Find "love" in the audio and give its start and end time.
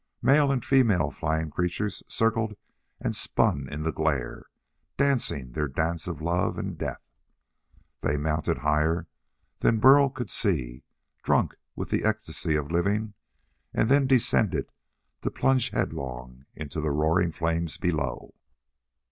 6.23-6.57